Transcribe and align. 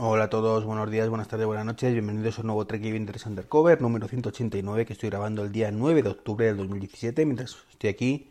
Hola 0.00 0.24
a 0.24 0.30
todos, 0.30 0.64
buenos 0.64 0.88
días, 0.92 1.08
buenas 1.08 1.26
tardes, 1.26 1.44
buenas 1.44 1.66
noches, 1.66 1.92
bienvenidos 1.92 2.38
a 2.38 2.42
un 2.42 2.46
nuevo 2.46 2.64
Trek 2.68 2.84
Eventers 2.84 3.26
Undercover 3.26 3.82
número 3.82 4.06
189 4.06 4.86
que 4.86 4.92
estoy 4.92 5.10
grabando 5.10 5.42
el 5.42 5.50
día 5.50 5.72
9 5.72 6.04
de 6.04 6.08
octubre 6.08 6.46
del 6.46 6.56
2017 6.56 7.26
mientras 7.26 7.56
estoy 7.68 7.90
aquí 7.90 8.30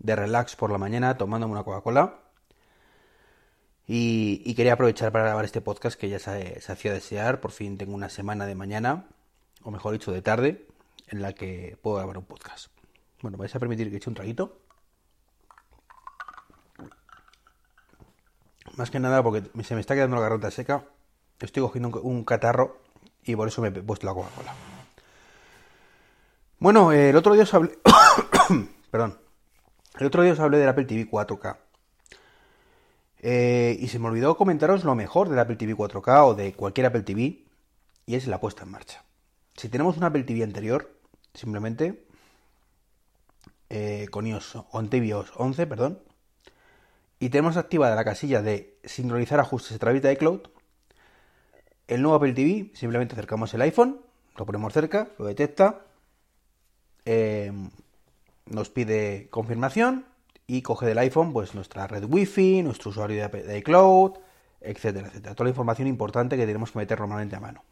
de 0.00 0.16
relax 0.16 0.56
por 0.56 0.72
la 0.72 0.78
mañana 0.78 1.16
tomándome 1.16 1.52
una 1.52 1.62
Coca-Cola 1.62 2.18
y, 3.86 4.52
quería 4.54 4.72
aprovechar 4.72 5.12
para 5.12 5.26
grabar 5.26 5.44
este 5.44 5.60
podcast 5.60 5.96
que 5.96 6.08
ya 6.08 6.18
se, 6.18 6.60
se 6.60 6.72
hacía 6.72 6.92
desear, 6.92 7.40
por 7.40 7.52
fin 7.52 7.78
tengo 7.78 7.94
una 7.94 8.08
semana 8.08 8.44
de 8.44 8.56
mañana, 8.56 9.06
o 9.62 9.70
mejor 9.70 9.92
dicho 9.92 10.10
de 10.10 10.20
tarde, 10.20 10.66
en 11.06 11.22
la 11.22 11.32
que 11.32 11.78
puedo 11.80 11.98
grabar 11.98 12.18
un 12.18 12.24
podcast. 12.24 12.72
Bueno, 13.20 13.38
vais 13.38 13.54
a 13.54 13.60
permitir 13.60 13.88
que 13.88 13.98
eche 13.98 14.10
un 14.10 14.16
traguito. 14.16 14.61
Más 18.76 18.90
que 18.90 19.00
nada 19.00 19.22
porque 19.22 19.42
se 19.64 19.74
me 19.74 19.80
está 19.80 19.94
quedando 19.94 20.16
la 20.16 20.22
garganta 20.22 20.50
seca. 20.50 20.84
Estoy 21.40 21.62
cogiendo 21.62 22.00
un, 22.00 22.24
catarro 22.24 22.78
y 23.24 23.36
por 23.36 23.48
eso 23.48 23.60
me 23.62 23.68
he 23.68 23.70
puesto 23.70 24.06
la 24.06 24.14
Coca-Cola. 24.14 24.54
Bueno, 26.58 26.92
el 26.92 27.16
otro 27.16 27.34
día 27.34 27.42
os 27.42 27.54
hablé... 27.54 27.78
Perdón. 28.90 29.18
El 29.98 30.06
otro 30.06 30.22
día 30.22 30.32
os 30.32 30.40
hablé 30.40 30.58
del 30.58 30.68
Apple 30.68 30.84
TV 30.84 31.10
4K. 31.10 31.56
Eh, 33.18 33.76
y 33.78 33.88
se 33.88 33.98
me 33.98 34.08
olvidó 34.08 34.36
comentaros 34.36 34.84
lo 34.84 34.94
mejor 34.94 35.28
del 35.28 35.38
Apple 35.38 35.56
TV 35.56 35.74
4K 35.74 36.26
o 36.26 36.34
de 36.34 36.54
cualquier 36.54 36.86
Apple 36.86 37.02
TV. 37.02 37.44
Y 38.06 38.14
es 38.14 38.26
la 38.26 38.40
puesta 38.40 38.62
en 38.62 38.70
marcha. 38.70 39.04
Si 39.56 39.68
tenemos 39.68 39.96
un 39.96 40.04
Apple 40.04 40.22
TV 40.22 40.42
anterior, 40.42 40.96
simplemente 41.34 42.04
eh, 43.68 44.06
con 44.10 44.26
iOS, 44.26 44.64
con 44.70 44.88
TVOS 44.88 45.32
11, 45.36 45.66
perdón, 45.66 45.98
y 47.22 47.30
tenemos 47.30 47.56
activada 47.56 47.94
la 47.94 48.04
casilla 48.04 48.42
de 48.42 48.80
sincronizar 48.82 49.38
ajustes 49.38 49.76
a 49.76 49.78
través 49.78 50.02
de 50.02 50.12
iCloud, 50.14 50.40
el 51.86 52.02
nuevo 52.02 52.16
Apple 52.16 52.32
TV, 52.32 52.72
simplemente 52.74 53.14
acercamos 53.14 53.54
el 53.54 53.62
iPhone, 53.62 54.00
lo 54.36 54.44
ponemos 54.44 54.72
cerca, 54.72 55.08
lo 55.20 55.26
detecta, 55.26 55.82
em, 57.04 57.70
nos 58.46 58.70
pide 58.70 59.28
confirmación 59.30 60.04
y 60.48 60.62
coge 60.62 60.84
del 60.84 60.98
iPhone 60.98 61.32
pues 61.32 61.54
nuestra 61.54 61.86
red 61.86 62.06
Wi-Fi, 62.08 62.64
nuestro 62.64 62.90
usuario 62.90 63.28
de 63.28 63.58
iCloud, 63.58 64.14
etcétera, 64.60 65.06
etcétera. 65.06 65.36
Toda 65.36 65.44
la 65.44 65.50
información 65.50 65.86
importante 65.86 66.36
que 66.36 66.44
tenemos 66.44 66.72
que 66.72 66.80
meter 66.80 66.98
normalmente 66.98 67.36
a 67.36 67.40
mano. 67.40 67.62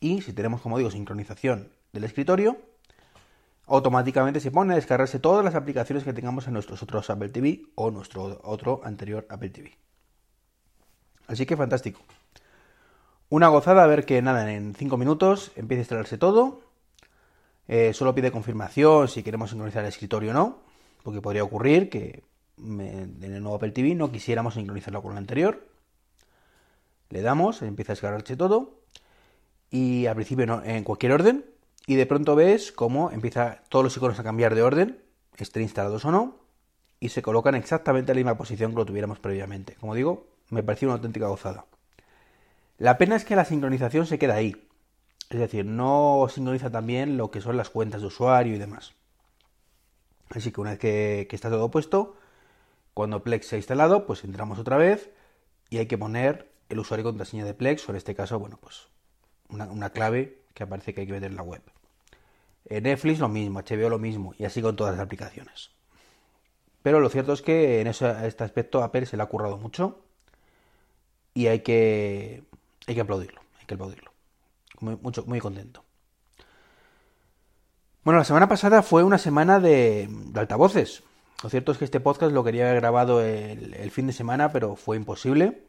Y 0.00 0.22
si 0.22 0.32
tenemos, 0.32 0.60
como 0.60 0.76
digo, 0.76 0.90
sincronización 0.90 1.70
del 1.92 2.02
escritorio, 2.02 2.58
automáticamente 3.66 4.40
se 4.40 4.50
pone 4.50 4.72
a 4.72 4.76
descargarse 4.76 5.18
todas 5.18 5.44
las 5.44 5.54
aplicaciones 5.54 6.04
que 6.04 6.12
tengamos 6.12 6.46
en 6.46 6.52
nuestros 6.54 6.82
otros 6.82 7.08
Apple 7.10 7.30
TV 7.30 7.62
o 7.74 7.90
nuestro 7.90 8.40
otro 8.44 8.80
anterior 8.84 9.26
Apple 9.28 9.50
TV. 9.50 9.78
Así 11.26 11.46
que 11.46 11.56
fantástico. 11.56 12.00
Una 13.30 13.48
gozada 13.48 13.86
ver 13.86 14.04
que 14.04 14.20
nada, 14.20 14.52
en 14.52 14.74
5 14.74 14.96
minutos 14.96 15.52
empieza 15.56 15.80
a 15.80 15.82
instalarse 15.82 16.18
todo. 16.18 16.60
Eh, 17.66 17.94
solo 17.94 18.14
pide 18.14 18.30
confirmación 18.30 19.08
si 19.08 19.22
queremos 19.22 19.50
sincronizar 19.50 19.82
el 19.82 19.88
escritorio 19.88 20.30
o 20.30 20.34
no, 20.34 20.58
porque 21.02 21.22
podría 21.22 21.42
ocurrir 21.42 21.88
que 21.88 22.24
en 22.58 23.18
el 23.22 23.42
nuevo 23.42 23.56
Apple 23.56 23.72
TV 23.72 23.94
no 23.94 24.12
quisiéramos 24.12 24.54
sincronizarlo 24.54 25.02
con 25.02 25.12
el 25.12 25.18
anterior. 25.18 25.66
Le 27.08 27.22
damos, 27.22 27.62
empieza 27.62 27.92
a 27.92 27.94
descargarse 27.94 28.36
todo 28.36 28.82
y 29.70 30.06
al 30.06 30.14
principio 30.14 30.62
en 30.62 30.84
cualquier 30.84 31.12
orden, 31.12 31.44
y 31.86 31.96
de 31.96 32.06
pronto 32.06 32.34
ves 32.34 32.72
cómo 32.72 33.10
empieza 33.10 33.62
todos 33.68 33.84
los 33.84 33.96
iconos 33.96 34.18
a 34.18 34.24
cambiar 34.24 34.54
de 34.54 34.62
orden, 34.62 35.02
estén 35.36 35.62
instalados 35.62 36.04
o 36.04 36.10
no, 36.10 36.36
y 37.00 37.10
se 37.10 37.22
colocan 37.22 37.54
exactamente 37.54 38.12
en 38.12 38.16
la 38.16 38.20
misma 38.20 38.38
posición 38.38 38.70
que 38.70 38.78
lo 38.78 38.86
tuviéramos 38.86 39.18
previamente. 39.18 39.74
Como 39.74 39.94
digo, 39.94 40.26
me 40.48 40.62
pareció 40.62 40.88
una 40.88 40.96
auténtica 40.96 41.26
gozada. 41.26 41.66
La 42.78 42.96
pena 42.96 43.16
es 43.16 43.24
que 43.24 43.36
la 43.36 43.44
sincronización 43.44 44.06
se 44.06 44.18
queda 44.18 44.34
ahí. 44.34 44.68
Es 45.28 45.38
decir, 45.38 45.66
no 45.66 46.26
sincroniza 46.30 46.70
también 46.70 47.16
lo 47.16 47.30
que 47.30 47.40
son 47.40 47.56
las 47.56 47.70
cuentas 47.70 48.00
de 48.00 48.06
usuario 48.06 48.54
y 48.54 48.58
demás. 48.58 48.94
Así 50.30 50.50
que 50.50 50.60
una 50.60 50.70
vez 50.70 50.78
que, 50.78 51.28
está 51.30 51.50
todo 51.50 51.70
puesto, 51.70 52.16
cuando 52.94 53.22
Plex 53.22 53.46
se 53.46 53.56
ha 53.56 53.58
instalado, 53.58 54.06
pues 54.06 54.24
entramos 54.24 54.58
otra 54.58 54.76
vez 54.76 55.10
y 55.68 55.78
hay 55.78 55.86
que 55.86 55.98
poner 55.98 56.50
el 56.68 56.78
usuario 56.78 57.02
y 57.02 57.04
contraseña 57.04 57.44
de 57.44 57.54
Plex, 57.54 57.86
o 57.88 57.92
en 57.92 57.96
este 57.96 58.14
caso, 58.14 58.38
bueno, 58.38 58.58
pues 58.60 58.88
una, 59.48 59.66
una 59.66 59.90
clave 59.90 60.43
que 60.54 60.62
aparece 60.62 60.94
que 60.94 61.02
hay 61.02 61.06
que 61.06 61.12
meter 61.12 61.30
en 61.30 61.36
la 61.36 61.42
web. 61.42 61.62
Netflix 62.68 63.18
lo 63.18 63.28
mismo, 63.28 63.60
HBO 63.60 63.90
lo 63.90 63.98
mismo, 63.98 64.34
y 64.38 64.44
así 64.44 64.62
con 64.62 64.76
todas 64.76 64.94
las 64.94 65.04
aplicaciones. 65.04 65.70
Pero 66.82 67.00
lo 67.00 67.08
cierto 67.08 67.32
es 67.32 67.42
que 67.42 67.80
en 67.80 67.86
este 67.86 68.44
aspecto 68.44 68.82
Apple 68.82 69.06
se 69.06 69.16
le 69.16 69.22
ha 69.22 69.26
currado 69.26 69.56
mucho 69.58 70.04
y 71.34 71.46
hay 71.46 71.60
que, 71.60 72.44
hay 72.86 72.94
que 72.94 73.00
aplaudirlo, 73.00 73.40
hay 73.58 73.66
que 73.66 73.74
aplaudirlo. 73.74 74.12
Muy, 74.80 74.96
mucho, 74.96 75.24
muy 75.26 75.40
contento. 75.40 75.84
Bueno, 78.02 78.18
la 78.18 78.24
semana 78.24 78.48
pasada 78.48 78.82
fue 78.82 79.02
una 79.02 79.16
semana 79.16 79.60
de, 79.60 80.10
altavoces. 80.34 81.02
Lo 81.42 81.48
cierto 81.48 81.72
es 81.72 81.78
que 81.78 81.86
este 81.86 82.00
podcast 82.00 82.32
lo 82.32 82.44
quería 82.44 82.68
haber 82.68 82.80
grabado 82.80 83.22
el, 83.22 83.90
fin 83.90 84.06
de 84.06 84.12
semana, 84.12 84.52
pero 84.52 84.76
fue 84.76 84.96
imposible. 84.96 85.64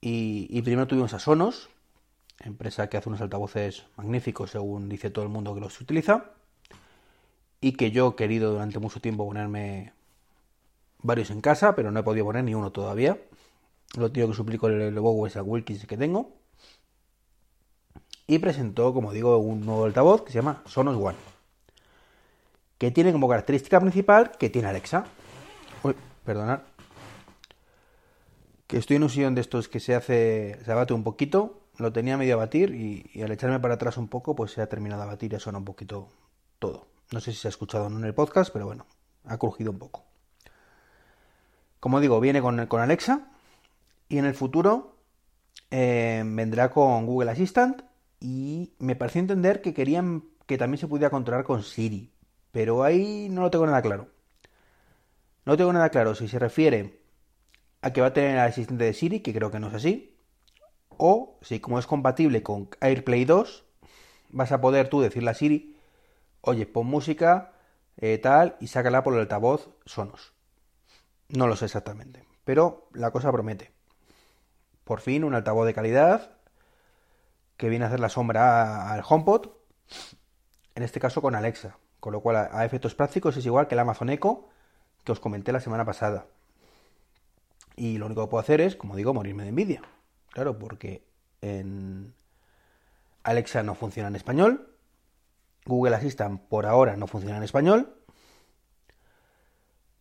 Y, 0.00 0.46
y 0.50 0.62
primero 0.62 0.86
tuvimos 0.86 1.12
a 1.12 1.18
Sonos, 1.18 1.68
empresa 2.40 2.88
que 2.88 2.96
hace 2.96 3.08
unos 3.08 3.20
altavoces 3.20 3.86
magníficos 3.96 4.50
según 4.50 4.88
dice 4.88 5.10
todo 5.10 5.24
el 5.24 5.30
mundo 5.30 5.54
que 5.54 5.60
los 5.60 5.80
utiliza 5.80 6.30
y 7.60 7.72
que 7.72 7.90
yo 7.90 8.10
he 8.10 8.16
querido 8.16 8.52
durante 8.52 8.78
mucho 8.78 9.00
tiempo 9.00 9.26
ponerme 9.26 9.92
varios 11.02 11.30
en 11.30 11.40
casa, 11.40 11.74
pero 11.74 11.90
no 11.90 12.00
he 12.00 12.02
podido 12.02 12.26
poner 12.26 12.44
ni 12.44 12.54
uno 12.54 12.70
todavía. 12.70 13.18
Lo 13.96 14.12
tengo 14.12 14.28
que 14.28 14.34
suplir 14.34 14.60
con 14.60 14.80
el 14.80 14.98
Bowers 14.98 15.36
Wilkins 15.42 15.86
que 15.86 15.96
tengo. 15.96 16.32
Y 18.26 18.38
presentó, 18.38 18.92
como 18.92 19.12
digo, 19.12 19.38
un 19.38 19.64
nuevo 19.64 19.86
altavoz 19.86 20.22
que 20.22 20.32
se 20.32 20.38
llama 20.38 20.62
Sonos 20.66 20.96
One. 20.96 21.16
Que 22.76 22.90
tiene 22.90 23.12
como 23.12 23.28
característica 23.28 23.80
principal 23.80 24.32
que 24.38 24.50
tiene 24.50 24.68
Alexa. 24.68 25.06
Uy, 25.82 25.94
perdonad. 26.24 26.60
Que 28.66 28.76
estoy 28.76 28.96
en 28.96 29.04
un 29.04 29.10
sillón 29.10 29.34
de 29.34 29.40
estos 29.40 29.68
que 29.68 29.80
se 29.80 29.94
hace, 29.94 30.58
se 30.62 30.70
abate 30.70 30.92
un 30.92 31.02
poquito 31.02 31.62
lo 31.78 31.92
tenía 31.92 32.16
medio 32.16 32.34
a 32.34 32.38
batir 32.38 32.74
y, 32.74 33.22
al 33.22 33.30
echarme 33.30 33.60
para 33.60 33.74
atrás 33.74 33.96
un 33.96 34.08
poco, 34.08 34.34
pues 34.34 34.52
se 34.52 34.60
ha 34.60 34.68
terminado 34.68 35.02
de 35.02 35.08
batir 35.08 35.32
y 35.32 35.40
suena 35.40 35.58
un 35.58 35.64
poquito 35.64 36.08
todo. 36.58 36.88
No 37.12 37.20
sé 37.20 37.32
si 37.32 37.38
se 37.38 37.48
ha 37.48 37.50
escuchado 37.50 37.86
o 37.86 37.90
no 37.90 37.98
en 37.98 38.04
el 38.04 38.14
podcast, 38.14 38.52
pero 38.52 38.66
bueno, 38.66 38.84
ha 39.24 39.38
crujido 39.38 39.70
un 39.70 39.78
poco. 39.78 40.04
Como 41.80 42.00
digo, 42.00 42.20
viene 42.20 42.42
con, 42.42 42.66
con 42.66 42.80
Alexa 42.80 43.28
y 44.08 44.18
en 44.18 44.24
el 44.24 44.34
futuro 44.34 44.96
eh, 45.70 46.22
vendrá 46.26 46.70
con 46.70 47.06
Google 47.06 47.30
Assistant 47.30 47.82
y 48.20 48.72
me 48.78 48.96
pareció 48.96 49.20
entender 49.20 49.62
que 49.62 49.72
querían 49.72 50.24
que 50.46 50.58
también 50.58 50.78
se 50.78 50.88
pudiera 50.88 51.10
controlar 51.10 51.44
con 51.44 51.62
Siri, 51.62 52.10
pero 52.50 52.82
ahí 52.82 53.28
no 53.30 53.42
lo 53.42 53.50
tengo 53.50 53.66
nada 53.66 53.82
claro. 53.82 54.08
No 55.44 55.56
tengo 55.56 55.72
nada 55.72 55.90
claro 55.90 56.14
si 56.14 56.26
se 56.26 56.38
refiere 56.38 57.00
a 57.80 57.92
que 57.92 58.00
va 58.00 58.08
a 58.08 58.12
tener 58.12 58.32
el 58.32 58.40
asistente 58.40 58.84
de 58.84 58.92
Siri, 58.92 59.20
que 59.20 59.32
creo 59.32 59.50
que 59.50 59.60
no 59.60 59.68
es 59.68 59.74
así, 59.74 60.17
o 60.98 61.38
si 61.40 61.60
como 61.60 61.78
es 61.78 61.86
compatible 61.86 62.42
con 62.42 62.68
AirPlay 62.80 63.24
2, 63.24 63.64
vas 64.30 64.52
a 64.52 64.60
poder 64.60 64.88
tú 64.88 65.00
decirle 65.00 65.30
a 65.30 65.34
Siri, 65.34 65.76
oye, 66.42 66.66
pon 66.66 66.86
música 66.86 67.52
eh, 67.96 68.18
tal 68.18 68.56
y 68.60 68.66
sácala 68.66 69.02
por 69.02 69.14
el 69.14 69.20
altavoz 69.20 69.70
Sonos. 69.86 70.34
No 71.28 71.46
lo 71.46 71.56
sé 71.56 71.64
exactamente, 71.64 72.24
pero 72.44 72.88
la 72.92 73.10
cosa 73.10 73.32
promete. 73.32 73.72
Por 74.84 75.00
fin 75.00 75.24
un 75.24 75.34
altavoz 75.34 75.66
de 75.66 75.74
calidad 75.74 76.32
que 77.56 77.68
viene 77.68 77.84
a 77.84 77.88
hacer 77.88 78.00
la 78.00 78.08
sombra 78.08 78.92
al 78.92 79.02
HomePod, 79.06 79.48
en 80.74 80.82
este 80.82 81.00
caso 81.00 81.20
con 81.20 81.34
Alexa, 81.34 81.76
con 82.00 82.12
lo 82.12 82.20
cual 82.20 82.48
a 82.50 82.64
efectos 82.64 82.94
prácticos 82.94 83.36
es 83.36 83.46
igual 83.46 83.66
que 83.68 83.74
el 83.74 83.80
Amazon 83.80 84.10
Echo 84.10 84.48
que 85.04 85.12
os 85.12 85.20
comenté 85.20 85.52
la 85.52 85.60
semana 85.60 85.84
pasada. 85.84 86.26
Y 87.76 87.98
lo 87.98 88.06
único 88.06 88.22
que 88.22 88.30
puedo 88.30 88.40
hacer 88.40 88.60
es, 88.60 88.76
como 88.76 88.96
digo, 88.96 89.14
morirme 89.14 89.44
de 89.44 89.48
envidia. 89.50 89.82
Claro, 90.38 90.56
porque 90.56 91.02
en 91.40 92.14
Alexa 93.24 93.64
no 93.64 93.74
funciona 93.74 94.06
en 94.06 94.14
español. 94.14 94.72
Google 95.66 95.96
Assistant 95.96 96.40
por 96.40 96.64
ahora 96.64 96.96
no 96.96 97.08
funciona 97.08 97.38
en 97.38 97.42
español. 97.42 97.92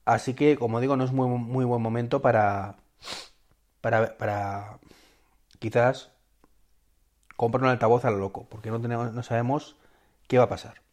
Así 0.05 0.35
que, 0.35 0.55
como 0.55 0.79
digo, 0.79 0.95
no 0.95 1.05
es 1.05 1.11
muy, 1.11 1.27
muy 1.27 1.65
buen 1.65 1.81
momento 1.81 2.21
para, 2.21 2.75
para, 3.81 4.15
para 4.19 4.77
quizás 5.57 6.11
comprar 7.35 7.63
un 7.63 7.69
altavoz 7.69 8.05
a 8.05 8.11
lo 8.11 8.17
loco, 8.17 8.45
porque 8.47 8.69
no, 8.69 8.79
tenemos, 8.79 9.13
no 9.13 9.23
sabemos 9.23 9.75
qué 10.27 10.37
va 10.37 10.43
a 10.43 10.49
pasar. 10.49 10.83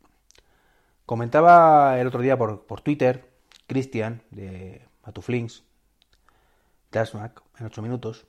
Comentaba 1.05 2.01
el 2.01 2.07
otro 2.07 2.23
día 2.23 2.39
por, 2.39 2.65
por 2.65 2.81
Twitter, 2.81 3.31
Cristian, 3.67 4.23
de 4.31 4.89
Matuflinks, 5.05 5.65
Mac, 7.13 7.43
en 7.59 7.67
8 7.67 7.83
minutos, 7.83 8.27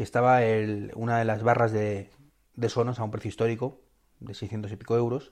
que 0.00 0.04
estaba 0.04 0.38
una 0.94 1.18
de 1.18 1.26
las 1.26 1.42
barras 1.42 1.72
de, 1.72 2.08
de 2.54 2.68
Sonos 2.70 2.98
a 2.98 3.04
un 3.04 3.10
precio 3.10 3.28
histórico 3.28 3.82
de 4.20 4.32
600 4.32 4.72
y 4.72 4.76
pico 4.76 4.96
euros. 4.96 5.30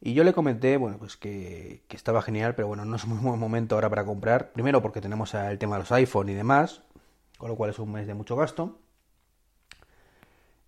Y 0.00 0.14
yo 0.14 0.24
le 0.24 0.32
comenté, 0.32 0.78
bueno, 0.78 0.96
pues 0.96 1.18
que, 1.18 1.82
que, 1.86 1.94
estaba 1.94 2.22
genial, 2.22 2.54
pero 2.54 2.68
bueno, 2.68 2.86
no 2.86 2.96
es 2.96 3.06
muy 3.06 3.18
buen 3.18 3.38
momento 3.38 3.74
ahora 3.74 3.90
para 3.90 4.06
comprar. 4.06 4.52
Primero 4.52 4.80
porque 4.80 5.02
tenemos 5.02 5.34
el 5.34 5.58
tema 5.58 5.76
de 5.76 5.80
los 5.80 5.92
iPhone 5.92 6.30
y 6.30 6.32
demás, 6.32 6.82
con 7.36 7.50
lo 7.50 7.56
cual 7.56 7.68
es 7.68 7.78
un 7.78 7.92
mes 7.92 8.06
de 8.06 8.14
mucho 8.14 8.36
gasto. 8.36 8.78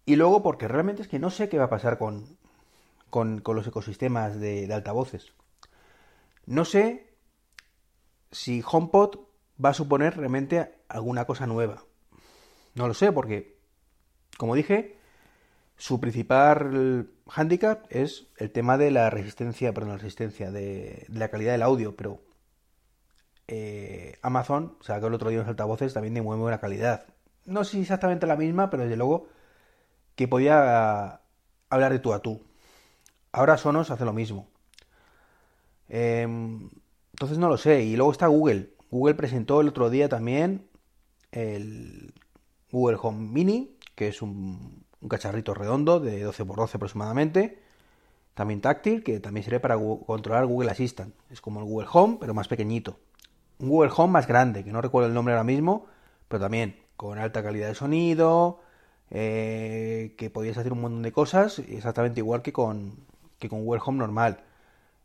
Y 0.04 0.16
luego 0.16 0.42
porque 0.42 0.68
realmente 0.68 1.00
es 1.00 1.08
que 1.08 1.18
no 1.18 1.30
sé 1.30 1.48
qué 1.48 1.56
va 1.56 1.64
a 1.64 1.70
pasar 1.70 1.96
con, 1.96 2.36
con, 3.08 3.42
los 3.46 3.66
ecosistemas 3.66 4.38
de, 4.38 4.66
de, 4.66 4.74
altavoces. 4.74 5.32
No 6.44 6.66
sé 6.66 7.16
si 8.30 8.62
HomePod 8.62 9.20
va 9.64 9.70
a 9.70 9.74
suponer 9.74 10.18
realmente 10.18 10.74
alguna 10.90 11.24
cosa 11.24 11.46
nueva. 11.46 11.84
No 12.74 12.88
lo 12.88 12.94
sé 12.94 13.12
porque, 13.12 13.56
como 14.36 14.54
dije, 14.54 14.96
su 15.76 16.00
principal 16.00 17.10
hándicap 17.28 17.86
es 17.90 18.26
el 18.36 18.50
tema 18.50 18.78
de 18.78 18.90
la 18.90 19.10
resistencia, 19.10 19.72
perdón, 19.72 19.90
la 19.92 19.98
resistencia, 19.98 20.50
de, 20.50 21.06
la 21.08 21.28
calidad 21.28 21.52
del 21.52 21.62
audio, 21.62 21.96
pero 21.96 22.20
eh, 23.48 24.18
Amazon 24.22 24.76
sacó 24.80 25.08
el 25.08 25.14
otro 25.14 25.30
día 25.30 25.38
unos 25.38 25.50
altavoces 25.50 25.92
también 25.92 26.14
de 26.14 26.22
muy 26.22 26.36
buena 26.36 26.60
calidad. 26.60 27.06
No 27.44 27.64
sé 27.64 27.80
exactamente 27.80 28.26
la 28.26 28.36
misma, 28.36 28.70
pero 28.70 28.84
desde 28.84 28.96
luego 28.96 29.28
que 30.16 30.28
podía 30.28 31.20
hablar 31.68 31.92
de 31.92 31.98
tú 31.98 32.12
a 32.12 32.20
tú. 32.20 32.42
Ahora 33.32 33.56
Sonos 33.56 33.90
hace 33.90 34.04
lo 34.04 34.12
mismo. 34.12 34.48
Em, 35.88 36.70
entonces 37.12 37.38
no 37.38 37.48
lo 37.48 37.56
sé. 37.58 37.82
Y 37.82 37.96
luego 37.96 38.12
está 38.12 38.28
Google. 38.28 38.70
Google 38.90 39.14
presentó 39.14 39.60
el 39.60 39.68
otro 39.68 39.90
día 39.90 40.08
también 40.08 40.68
el 41.32 42.14
Google 42.74 42.98
Home 43.00 43.28
Mini, 43.32 43.76
que 43.94 44.08
es 44.08 44.20
un, 44.20 44.84
cacharrito 45.08 45.54
redondo 45.54 46.00
de 46.00 46.26
12x12 46.26 46.74
aproximadamente. 46.74 47.62
También 48.34 48.60
táctil, 48.60 49.04
que 49.04 49.20
también 49.20 49.44
sirve 49.44 49.60
para 49.60 49.78
controlar 49.78 50.46
Google 50.46 50.72
Assistant. 50.72 51.14
Es 51.30 51.40
como 51.40 51.60
el 51.60 51.66
Google 51.66 51.86
Home, 51.92 52.16
pero 52.18 52.34
más 52.34 52.48
pequeñito. 52.48 52.98
Un 53.60 53.68
Google 53.68 53.92
Home 53.96 54.12
más 54.12 54.26
grande, 54.26 54.64
que 54.64 54.72
no 54.72 54.80
recuerdo 54.80 55.06
el 55.08 55.14
nombre 55.14 55.34
ahora 55.34 55.44
mismo, 55.44 55.86
pero 56.26 56.42
también 56.42 56.80
con 56.96 57.18
alta 57.18 57.44
calidad 57.44 57.68
de 57.68 57.76
sonido, 57.76 58.60
eh, 59.10 60.14
que 60.18 60.30
podías 60.30 60.58
hacer 60.58 60.72
un 60.72 60.80
montón 60.80 61.02
de 61.02 61.12
cosas, 61.12 61.60
exactamente 61.60 62.20
igual 62.20 62.42
que 62.42 62.52
con, 62.52 62.96
que 63.38 63.48
con 63.48 63.64
Google 63.64 63.82
Home 63.86 63.98
normal. 63.98 64.42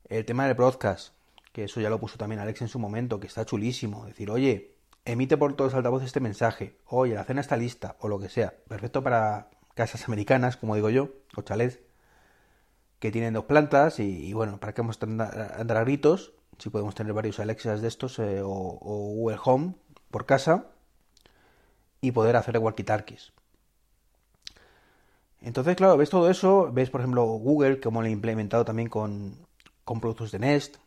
El 0.07 0.25
tema 0.25 0.47
del 0.47 0.55
broadcast, 0.55 1.13
que 1.51 1.65
eso 1.65 1.81
ya 1.81 1.91
lo 1.91 1.99
puso 1.99 2.17
también 2.17 2.41
Alex 2.41 2.63
en 2.63 2.67
su 2.67 2.79
momento, 2.79 3.19
que 3.19 3.27
está 3.27 3.45
chulísimo. 3.45 4.05
Decir, 4.05 4.31
oye, 4.31 4.78
emite 5.05 5.37
por 5.37 5.53
todos 5.55 5.71
los 5.71 5.77
altavoces 5.77 6.07
este 6.07 6.19
mensaje, 6.19 6.77
oye, 6.85 7.15
la 7.15 7.23
cena 7.23 7.41
está 7.41 7.57
lista, 7.57 7.95
o 7.99 8.07
lo 8.07 8.19
que 8.19 8.29
sea. 8.29 8.53
Perfecto 8.67 9.03
para 9.03 9.49
casas 9.73 10.07
americanas, 10.07 10.57
como 10.57 10.75
digo 10.75 10.89
yo, 10.89 11.09
o 11.35 11.41
chalets, 11.41 11.79
que 12.99 13.11
tienen 13.11 13.33
dos 13.33 13.45
plantas, 13.45 13.99
y, 13.99 14.33
bueno, 14.33 14.59
para 14.59 14.73
que 14.73 14.81
vamos 14.81 14.99
a 15.01 15.05
andar, 15.05 15.77
a 15.77 15.83
gritos, 15.83 16.33
si 16.57 16.69
podemos 16.69 16.95
tener 16.95 17.13
varios 17.13 17.39
Alexas 17.39 17.81
de 17.81 17.87
estos, 17.87 18.19
eh, 18.19 18.41
o, 18.41 18.49
o, 18.49 19.13
Google 19.13 19.39
Home 19.43 19.75
por 20.11 20.25
casa, 20.25 20.67
y 22.01 22.11
poder 22.11 22.35
hacer 22.35 22.57
walkie-talkies. 22.57 23.31
Entonces, 25.41 25.75
claro, 25.77 25.95
ves 25.95 26.09
todo 26.09 26.29
eso, 26.29 26.69
ves, 26.73 26.89
por 26.89 27.01
ejemplo, 27.01 27.23
Google, 27.23 27.79
como 27.79 28.01
lo 28.01 28.07
ha 28.07 28.11
implementado 28.11 28.65
también 28.65 28.89
con, 28.89 29.37
con 29.85 30.01
productos 30.01 30.31
de 30.31 30.39
Nest, 30.39 30.77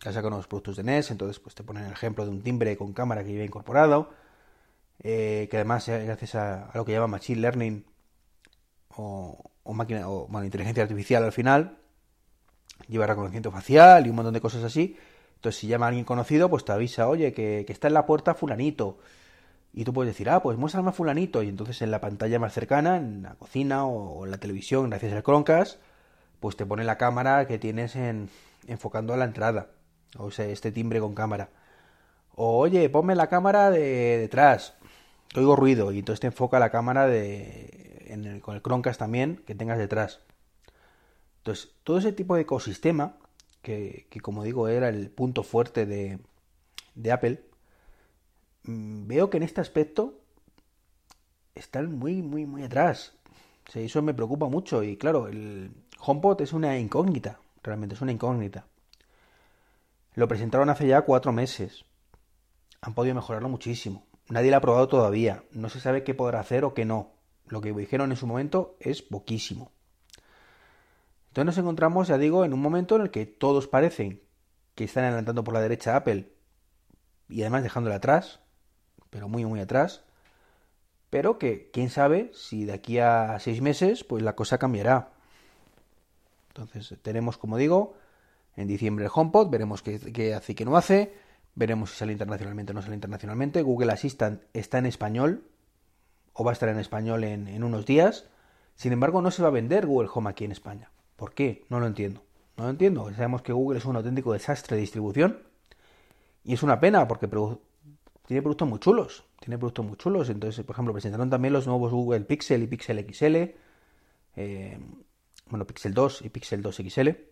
que 0.00 0.22
con 0.22 0.30
los 0.30 0.46
productos 0.46 0.76
de 0.76 0.84
Nest, 0.84 1.10
entonces 1.10 1.38
pues 1.40 1.54
te 1.54 1.62
ponen 1.62 1.84
el 1.84 1.92
ejemplo 1.92 2.24
de 2.24 2.30
un 2.30 2.42
timbre 2.42 2.76
con 2.76 2.92
cámara 2.92 3.24
que 3.24 3.32
lleva 3.32 3.44
incorporado, 3.44 4.10
eh, 5.00 5.48
que 5.50 5.56
además 5.56 5.88
gracias 5.88 6.34
a, 6.34 6.70
lo 6.74 6.84
que 6.84 6.92
llama 6.92 7.08
Machine 7.08 7.40
Learning 7.40 7.84
o, 8.96 9.50
máquina 9.72 10.08
o 10.08 10.28
inteligencia 10.44 10.82
artificial 10.82 11.24
al 11.24 11.32
final, 11.32 11.78
lleva 12.88 13.06
reconocimiento 13.06 13.50
facial 13.50 14.06
y 14.06 14.10
un 14.10 14.16
montón 14.16 14.34
de 14.34 14.40
cosas 14.40 14.64
así. 14.64 14.96
Entonces 15.36 15.60
si 15.60 15.66
llama 15.68 15.86
a 15.86 15.88
alguien 15.88 16.04
conocido, 16.04 16.48
pues 16.50 16.64
te 16.64 16.72
avisa, 16.72 17.08
oye, 17.08 17.32
que, 17.32 17.64
que 17.66 17.72
está 17.72 17.88
en 17.88 17.94
la 17.94 18.06
puerta 18.06 18.34
fulanito. 18.34 18.98
Y 19.72 19.84
tú 19.84 19.92
puedes 19.92 20.12
decir, 20.12 20.30
ah, 20.30 20.42
pues 20.42 20.58
muéstrame 20.58 20.88
a 20.88 20.92
fulanito. 20.92 21.42
Y 21.42 21.48
entonces 21.48 21.80
en 21.82 21.90
la 21.90 22.00
pantalla 22.00 22.38
más 22.38 22.52
cercana, 22.52 22.96
en 22.96 23.22
la 23.22 23.34
cocina 23.34 23.86
o 23.86 24.24
en 24.24 24.30
la 24.30 24.38
televisión, 24.38 24.90
gracias 24.90 25.12
al 25.12 25.22
Chromecast, 25.22 25.78
pues 26.40 26.56
te 26.56 26.66
pone 26.66 26.84
la 26.84 26.98
cámara 26.98 27.46
que 27.46 27.58
tienes 27.58 27.94
en, 27.94 28.30
enfocando 28.66 29.14
a 29.14 29.16
la 29.16 29.26
entrada. 29.26 29.68
O 30.18 30.30
sea, 30.30 30.46
este 30.46 30.72
timbre 30.72 31.00
con 31.00 31.14
cámara. 31.14 31.50
O, 32.34 32.58
oye, 32.58 32.88
ponme 32.90 33.14
la 33.14 33.28
cámara 33.28 33.70
de 33.70 34.18
detrás. 34.18 34.74
Oigo 35.34 35.56
ruido. 35.56 35.92
Y 35.92 36.00
entonces 36.00 36.20
te 36.20 36.26
enfoca 36.28 36.58
la 36.58 36.70
cámara 36.70 37.06
de, 37.06 38.40
con 38.42 38.54
el 38.54 38.62
Chromecast 38.62 38.98
también 38.98 39.42
que 39.46 39.54
tengas 39.54 39.78
detrás. 39.78 40.20
Entonces, 41.38 41.70
todo 41.84 41.98
ese 41.98 42.12
tipo 42.12 42.34
de 42.34 42.42
ecosistema, 42.42 43.16
que, 43.62 44.06
que 44.10 44.20
como 44.20 44.44
digo 44.44 44.68
era 44.68 44.88
el 44.88 45.10
punto 45.10 45.42
fuerte 45.42 45.86
de, 45.86 46.18
de 46.94 47.12
Apple, 47.12 47.42
mm, 48.64 49.06
veo 49.06 49.30
que 49.30 49.38
en 49.38 49.42
este 49.44 49.60
aspecto 49.60 50.20
están 51.54 51.98
muy, 51.98 52.22
muy, 52.22 52.46
muy 52.46 52.64
atrás. 52.64 53.14
O 53.74 53.78
eso 53.78 54.02
me 54.02 54.14
preocupa 54.14 54.48
mucho. 54.48 54.82
Y 54.82 54.96
claro, 54.96 55.28
el 55.28 55.70
HomePod 56.00 56.40
es 56.40 56.52
una 56.52 56.78
incógnita. 56.78 57.38
Realmente 57.62 57.94
es 57.94 58.00
una 58.00 58.12
incógnita. 58.12 58.66
Lo 60.18 60.26
presentaron 60.26 60.68
hace 60.68 60.88
ya 60.88 61.02
cuatro 61.02 61.30
meses. 61.30 61.84
Han 62.80 62.92
podido 62.92 63.14
mejorarlo 63.14 63.48
muchísimo. 63.48 64.04
Nadie 64.28 64.50
lo 64.50 64.56
ha 64.56 64.60
probado 64.60 64.88
todavía. 64.88 65.44
No 65.52 65.68
se 65.68 65.78
sabe 65.78 66.02
qué 66.02 66.12
podrá 66.12 66.40
hacer 66.40 66.64
o 66.64 66.74
qué 66.74 66.84
no. 66.84 67.12
Lo 67.46 67.60
que 67.60 67.72
dijeron 67.72 68.10
en 68.10 68.16
su 68.16 68.26
momento 68.26 68.76
es 68.80 69.00
poquísimo. 69.00 69.70
Entonces 71.28 71.46
nos 71.46 71.58
encontramos, 71.58 72.08
ya 72.08 72.18
digo, 72.18 72.44
en 72.44 72.52
un 72.52 72.60
momento 72.60 72.96
en 72.96 73.02
el 73.02 73.10
que 73.12 73.26
todos 73.26 73.68
parecen 73.68 74.20
que 74.74 74.82
están 74.82 75.04
adelantando 75.04 75.44
por 75.44 75.54
la 75.54 75.60
derecha 75.60 75.94
Apple 75.94 76.32
y 77.28 77.42
además 77.42 77.62
dejándola 77.62 77.94
atrás, 77.94 78.40
pero 79.10 79.28
muy 79.28 79.44
muy 79.44 79.60
atrás, 79.60 80.02
pero 81.10 81.38
que 81.38 81.70
quién 81.70 81.90
sabe 81.90 82.32
si 82.34 82.64
de 82.64 82.72
aquí 82.72 82.98
a 82.98 83.38
seis 83.38 83.62
meses 83.62 84.02
pues 84.02 84.24
la 84.24 84.34
cosa 84.34 84.58
cambiará. 84.58 85.12
Entonces 86.48 86.98
tenemos, 87.02 87.38
como 87.38 87.56
digo, 87.56 87.94
en 88.58 88.66
diciembre 88.66 89.04
el 89.04 89.10
HomePod, 89.14 89.50
veremos 89.50 89.82
qué, 89.82 90.34
hace 90.34 90.52
y 90.52 90.54
qué 90.56 90.64
no 90.64 90.76
hace, 90.76 91.14
veremos 91.54 91.92
si 91.92 91.98
sale 91.98 92.10
internacionalmente 92.10 92.72
o 92.72 92.74
no 92.74 92.82
sale 92.82 92.96
internacionalmente. 92.96 93.62
Google 93.62 93.92
Assistant 93.92 94.42
está 94.52 94.78
en 94.78 94.86
español, 94.86 95.44
o 96.32 96.42
va 96.42 96.50
a 96.50 96.54
estar 96.54 96.68
en 96.68 96.80
español 96.80 97.22
en, 97.22 97.62
unos 97.62 97.86
días. 97.86 98.26
Sin 98.74 98.92
embargo, 98.92 99.22
no 99.22 99.30
se 99.30 99.42
va 99.42 99.48
a 99.48 99.52
vender 99.52 99.86
Google 99.86 100.08
Home 100.12 100.30
aquí 100.30 100.44
en 100.44 100.50
España. 100.50 100.90
¿Por 101.14 101.34
qué? 101.34 101.66
No 101.68 101.78
lo 101.78 101.86
entiendo. 101.86 102.24
No 102.56 102.64
lo 102.64 102.70
entiendo. 102.70 103.08
Sabemos 103.14 103.42
que 103.42 103.52
Google 103.52 103.78
es 103.78 103.84
un 103.84 103.94
auténtico 103.94 104.32
desastre 104.32 104.74
de 104.74 104.80
distribución. 104.80 105.38
Y 106.42 106.54
es 106.54 106.64
una 106.64 106.80
pena 106.80 107.06
porque 107.06 107.28
tiene 108.26 108.42
productos 108.42 108.68
muy 108.68 108.80
chulos. 108.80 109.24
Tiene 109.38 109.56
productos 109.56 109.84
muy 109.84 109.96
chulos. 109.96 110.30
Entonces, 110.30 110.64
por 110.64 110.74
ejemplo, 110.74 110.92
presentaron 110.92 111.30
también 111.30 111.52
los 111.52 111.68
nuevos 111.68 111.92
Google 111.92 112.22
Pixel 112.22 112.64
y 112.64 112.66
Pixel 112.66 113.06
XL. 113.08 113.36
Eh, 114.34 114.78
bueno, 115.48 115.64
Pixel 115.64 115.94
2 115.94 116.22
y 116.22 116.28
Pixel 116.28 116.60
2 116.60 116.76
XL 116.88 117.27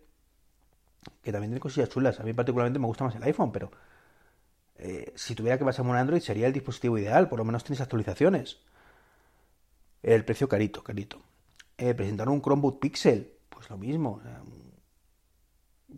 que 1.21 1.31
también 1.31 1.51
tiene 1.51 1.59
cosillas 1.59 1.89
chulas. 1.89 2.19
A 2.19 2.23
mí 2.23 2.33
particularmente 2.33 2.79
me 2.79 2.87
gusta 2.87 3.03
más 3.03 3.15
el 3.15 3.23
iPhone, 3.23 3.51
pero 3.51 3.71
eh, 4.77 5.13
si 5.15 5.35
tuviera 5.35 5.57
que 5.57 5.65
pasarme 5.65 5.91
un 5.91 5.97
Android 5.97 6.21
sería 6.21 6.47
el 6.47 6.53
dispositivo 6.53 6.97
ideal, 6.97 7.27
por 7.27 7.39
lo 7.39 7.45
menos 7.45 7.63
tienes 7.63 7.81
actualizaciones. 7.81 8.59
El 10.03 10.23
precio 10.23 10.47
carito, 10.47 10.83
carito. 10.83 11.21
Eh, 11.77 11.93
presentaron 11.93 12.35
un 12.35 12.41
Chromebook 12.41 12.79
Pixel, 12.79 13.33
pues 13.49 13.69
lo 13.69 13.77
mismo. 13.77 14.21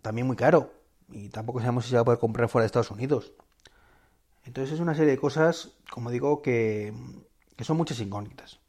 también 0.01 0.27
muy 0.27 0.35
caro. 0.35 0.73
Y 1.11 1.29
tampoco 1.29 1.59
sabemos 1.59 1.85
si 1.85 1.91
se 1.91 1.95
va 1.95 2.01
a 2.01 2.05
poder 2.05 2.19
comprar 2.19 2.49
fuera 2.49 2.63
de 2.63 2.67
Estados 2.67 2.91
Unidos. 2.91 3.33
Entonces 4.45 4.75
es 4.75 4.79
una 4.79 4.95
serie 4.95 5.11
de 5.11 5.17
cosas, 5.17 5.71
como 5.89 6.11
digo, 6.11 6.41
que, 6.41 6.93
que 7.55 7.63
son 7.63 7.77
muchas 7.77 7.99
incógnitas. 7.99 8.59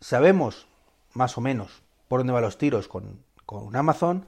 Sabemos, 0.00 0.68
más 1.14 1.36
o 1.38 1.40
menos, 1.40 1.82
por 2.06 2.20
dónde 2.20 2.32
van 2.32 2.42
los 2.42 2.58
tiros 2.58 2.88
con, 2.88 3.24
con 3.44 3.74
Amazon 3.74 4.26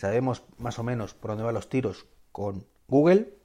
sabemos 0.00 0.44
más 0.56 0.78
o 0.78 0.82
menos 0.82 1.14
por 1.14 1.30
dónde 1.30 1.44
van 1.44 1.54
los 1.54 1.68
tiros 1.68 2.06
con 2.32 2.66
Google. 2.88 3.36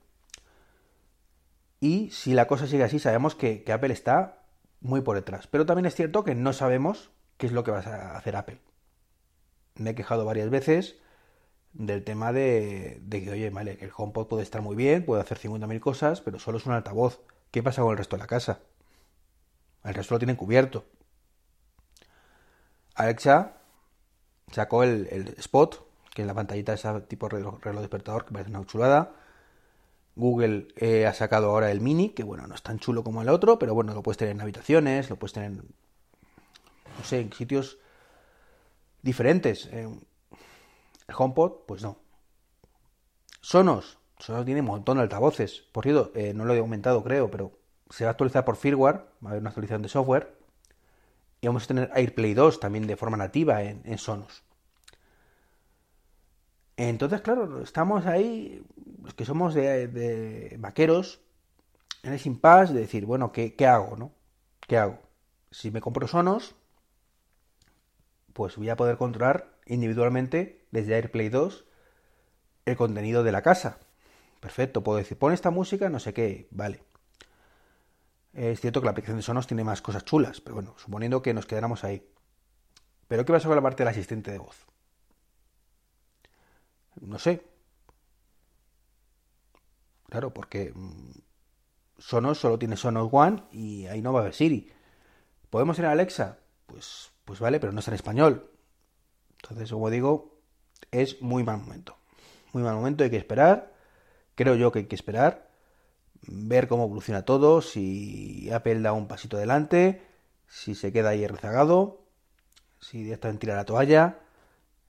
Y 1.80 2.10
si 2.10 2.32
la 2.32 2.46
cosa 2.46 2.66
sigue 2.66 2.82
así, 2.82 2.98
sabemos 2.98 3.34
que, 3.34 3.62
Apple 3.70 3.92
está 3.92 4.42
muy 4.80 5.02
por 5.02 5.16
detrás. 5.16 5.46
Pero 5.46 5.66
también 5.66 5.84
es 5.86 5.94
cierto 5.94 6.24
que 6.24 6.34
no 6.34 6.54
sabemos 6.54 7.10
qué 7.36 7.46
es 7.46 7.52
lo 7.52 7.62
que 7.62 7.70
va 7.70 7.80
a 7.80 8.16
hacer 8.16 8.36
Apple. 8.36 8.58
Me 9.74 9.90
he 9.90 9.94
quejado 9.94 10.24
varias 10.24 10.48
veces 10.48 10.96
del 11.74 12.02
tema 12.04 12.32
de, 12.32 13.02
que, 13.10 13.30
oye, 13.30 13.50
vale, 13.50 13.76
el 13.82 13.92
HomePod 13.94 14.26
puede 14.26 14.42
estar 14.42 14.62
muy 14.62 14.74
bien, 14.74 15.04
puede 15.04 15.20
hacer 15.20 15.38
50.000 15.38 15.78
cosas, 15.80 16.22
pero 16.22 16.38
solo 16.38 16.56
es 16.56 16.64
un 16.64 16.72
altavoz. 16.72 17.20
¿Qué 17.50 17.62
pasa 17.62 17.82
con 17.82 17.90
el 17.90 17.98
resto 17.98 18.16
de 18.16 18.20
la 18.20 18.26
casa? 18.26 18.60
El 19.84 19.92
resto 19.92 20.14
lo 20.14 20.18
tienen 20.18 20.36
cubierto. 20.36 20.86
Alexa 22.94 23.58
sacó 24.50 24.82
el 24.82 25.34
spot 25.36 25.85
que 26.16 26.22
en 26.22 26.28
la 26.28 26.34
pantallita 26.34 26.72
es 26.72 26.82
tipo 27.08 27.28
reloj, 27.28 27.60
despertador, 27.60 28.24
que 28.24 28.32
parece 28.32 28.48
una 28.48 28.64
chulada. 28.64 29.12
Google 30.14 30.68
eh, 30.76 31.06
ha 31.06 31.12
sacado 31.12 31.50
ahora 31.50 31.70
el 31.70 31.82
Mini, 31.82 32.08
que 32.08 32.24
bueno, 32.24 32.46
no 32.46 32.54
es 32.54 32.62
tan 32.62 32.78
chulo 32.78 33.04
como 33.04 33.20
el 33.20 33.28
otro, 33.28 33.58
pero 33.58 33.74
bueno, 33.74 33.92
lo 33.92 34.02
puedes 34.02 34.16
tener 34.16 34.34
en 34.34 34.40
habitaciones, 34.40 35.10
lo 35.10 35.16
puedes 35.16 35.34
tener, 35.34 35.52
no 35.52 37.04
sé, 37.04 37.20
en 37.20 37.30
sitios 37.34 37.76
diferentes. 39.02 39.66
el 39.66 40.00
HomePod, 41.14 41.66
pues 41.66 41.82
no. 41.82 41.98
Sonos, 43.42 43.98
Sonos 44.18 44.46
tiene 44.46 44.60
un 44.62 44.68
montón 44.68 44.96
de 44.96 45.02
altavoces. 45.02 45.64
Por 45.70 45.84
cierto, 45.84 46.12
eh, 46.14 46.32
no 46.32 46.46
lo 46.46 46.54
he 46.54 46.60
aumentado, 46.60 47.04
creo, 47.04 47.30
pero 47.30 47.52
se 47.90 48.04
va 48.04 48.10
a 48.10 48.12
actualizar 48.12 48.46
por 48.46 48.56
firmware, 48.56 49.04
va 49.22 49.28
a 49.28 49.28
haber 49.32 49.40
una 49.40 49.50
actualización 49.50 49.82
de 49.82 49.90
software, 49.90 50.34
y 51.42 51.46
vamos 51.46 51.64
a 51.64 51.66
tener 51.66 51.90
AirPlay 51.92 52.32
2 52.32 52.58
también 52.58 52.86
de 52.86 52.96
forma 52.96 53.18
nativa 53.18 53.62
en, 53.62 53.98
Sonos. 53.98 54.45
Entonces, 56.76 57.22
claro, 57.22 57.62
estamos 57.62 58.06
ahí, 58.06 58.62
los 59.02 59.14
que 59.14 59.24
somos 59.24 59.54
de, 59.54 60.56
vaqueros, 60.58 61.20
en 62.02 62.12
el 62.12 62.26
impasse 62.26 62.74
de 62.74 62.80
decir, 62.80 63.06
bueno, 63.06 63.32
¿qué, 63.32 63.54
¿qué, 63.54 63.66
hago, 63.66 63.96
no? 63.96 64.12
¿Qué 64.60 64.76
hago? 64.76 64.98
Si 65.50 65.70
me 65.70 65.80
compro 65.80 66.06
Sonos, 66.06 66.54
pues 68.32 68.56
voy 68.56 68.68
a 68.68 68.76
poder 68.76 68.98
controlar 68.98 69.56
individualmente 69.66 70.66
desde 70.70 70.94
AirPlay 70.94 71.30
2 71.30 71.64
el 72.66 72.76
contenido 72.76 73.22
de 73.22 73.32
la 73.32 73.42
casa. 73.42 73.78
Perfecto, 74.40 74.82
puedo 74.84 74.98
decir, 74.98 75.18
pon 75.18 75.32
esta 75.32 75.50
música, 75.50 75.88
no 75.88 75.98
sé 75.98 76.12
qué, 76.12 76.48
vale. 76.50 76.82
Es 78.34 78.60
cierto 78.60 78.80
que 78.80 78.84
la 78.84 78.90
aplicación 78.90 79.16
de 79.16 79.22
Sonos 79.22 79.46
tiene 79.46 79.64
más 79.64 79.80
cosas 79.80 80.04
chulas, 80.04 80.42
pero 80.42 80.56
bueno, 80.56 80.74
suponiendo 80.76 81.22
que 81.22 81.32
nos 81.32 81.46
quedáramos 81.46 81.84
ahí. 81.84 82.06
Pero 83.08 83.24
¿qué 83.24 83.32
pasa 83.32 83.48
con 83.48 83.56
la 83.56 83.62
parte 83.62 83.82
del 83.82 83.88
asistente 83.88 84.30
de 84.30 84.38
voz? 84.38 84.66
No 87.00 87.18
sé. 87.18 87.42
Claro, 90.08 90.32
porque 90.32 90.72
mm, 90.74 91.10
Sonos 91.98 92.38
solo 92.38 92.58
tiene 92.58 92.76
Sonos 92.76 93.08
One 93.10 93.44
y 93.52 93.86
ahí 93.86 94.02
no 94.02 94.12
va 94.12 94.20
a 94.20 94.22
haber 94.22 94.34
Siri. 94.34 94.72
¿Podemos 95.50 95.78
ir 95.78 95.86
a 95.86 95.92
Alexa? 95.92 96.38
Pues, 96.66 97.12
pues 97.24 97.40
vale, 97.40 97.60
pero 97.60 97.72
no 97.72 97.80
está 97.80 97.90
en 97.90 97.96
español. 97.96 98.50
Entonces, 99.42 99.70
como 99.70 99.90
digo, 99.90 100.40
es 100.90 101.20
muy 101.22 101.44
mal 101.44 101.58
momento. 101.58 101.96
Muy 102.52 102.62
mal 102.62 102.74
momento, 102.76 103.04
hay 103.04 103.10
que 103.10 103.16
esperar. 103.16 103.74
Creo 104.34 104.54
yo 104.54 104.72
que 104.72 104.80
hay 104.80 104.86
que 104.86 104.96
esperar 104.96 105.46
ver 106.26 106.68
cómo 106.68 106.84
evoluciona 106.84 107.24
todo, 107.24 107.62
si 107.62 108.50
Apple 108.52 108.80
da 108.80 108.92
un 108.92 109.08
pasito 109.08 109.36
adelante, 109.36 110.02
si 110.48 110.74
se 110.74 110.92
queda 110.92 111.10
ahí 111.10 111.26
rezagado, 111.26 112.04
si 112.80 113.02
directamente 113.02 113.40
tira 113.40 113.56
la 113.56 113.64
toalla. 113.64 114.20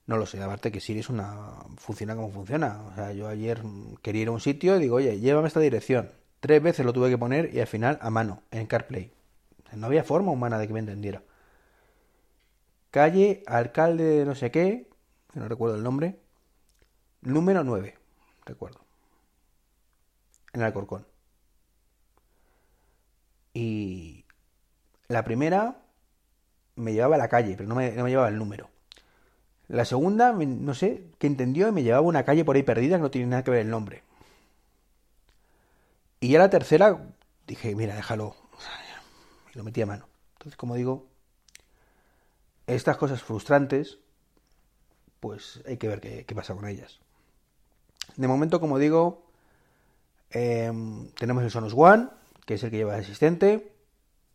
No 0.07 0.17
lo 0.17 0.25
sé, 0.25 0.41
aparte 0.41 0.71
que 0.71 0.79
Siri 0.79 1.01
es 1.01 1.09
una. 1.09 1.53
funciona 1.77 2.15
como 2.15 2.31
funciona. 2.31 2.81
O 2.91 2.95
sea, 2.95 3.13
yo 3.13 3.27
ayer 3.27 3.61
quería 4.01 4.23
ir 4.23 4.27
a 4.29 4.31
un 4.31 4.39
sitio 4.39 4.77
y 4.77 4.79
digo, 4.79 4.95
oye, 4.95 5.19
llévame 5.19 5.47
esta 5.47 5.59
dirección. 5.59 6.11
Tres 6.39 6.61
veces 6.63 6.85
lo 6.85 6.93
tuve 6.93 7.09
que 7.09 7.17
poner 7.17 7.53
y 7.53 7.59
al 7.59 7.67
final 7.67 7.99
a 8.01 8.09
mano, 8.09 8.41
en 8.51 8.67
CarPlay. 8.67 9.11
No 9.73 9.87
había 9.87 10.03
forma 10.03 10.31
humana 10.31 10.57
de 10.59 10.67
que 10.67 10.73
me 10.73 10.79
entendiera. 10.79 11.23
Calle, 12.91 13.43
alcalde 13.47 14.03
de 14.03 14.25
no 14.25 14.33
sé 14.33 14.49
qué, 14.49 14.89
no 15.33 15.47
recuerdo 15.47 15.75
el 15.75 15.83
nombre. 15.83 16.19
Número 17.21 17.63
9, 17.63 17.97
recuerdo. 18.45 18.79
En 20.53 20.61
Alcorcón. 20.61 21.05
Y 23.53 24.25
la 25.07 25.23
primera 25.23 25.81
me 26.75 26.93
llevaba 26.93 27.15
a 27.15 27.19
la 27.19 27.27
calle, 27.27 27.55
pero 27.57 27.67
no 27.67 27.75
me, 27.75 27.91
llevaba 27.91 28.29
el 28.29 28.37
número. 28.37 28.69
La 29.67 29.83
segunda, 29.83 30.31
no 30.31 30.73
sé, 30.73 31.03
que 31.17 31.27
entendió 31.27 31.67
y 31.67 31.71
me 31.71 31.83
llevaba 31.83 32.01
una 32.01 32.23
calle 32.23 32.45
por 32.45 32.55
ahí 32.55 32.63
perdida 32.63 32.95
que 32.95 33.01
no 33.01 33.11
tiene 33.11 33.27
nada 33.27 33.43
que 33.43 33.51
ver 33.51 33.61
el 33.61 33.69
nombre. 33.69 34.03
Y 36.19 36.29
ya 36.29 36.39
la 36.39 36.49
tercera, 36.49 37.13
dije, 37.45 37.75
mira, 37.75 37.95
déjalo. 37.95 38.35
Y 39.53 39.57
lo 39.57 39.63
metí 39.63 39.81
a 39.81 39.85
mano. 39.85 40.07
Entonces, 40.33 40.55
como 40.55 40.75
digo, 40.75 41.07
estas 42.65 42.97
cosas 42.97 43.21
frustrantes, 43.21 43.99
pues 45.19 45.61
hay 45.65 45.77
que 45.77 45.87
ver 45.87 45.99
qué, 45.99 46.35
pasa 46.35 46.55
con 46.55 46.67
ellas. 46.67 46.99
De 48.15 48.27
momento, 48.27 48.59
como 48.59 48.79
digo, 48.79 49.25
em, 50.29 51.09
tenemos 51.11 51.43
el 51.43 51.51
Sonos 51.51 51.73
One, 51.75 52.09
que 52.45 52.55
es 52.55 52.63
el 52.63 52.71
que 52.71 52.77
lleva 52.77 52.95
el 52.95 53.01
asistente. 53.01 53.73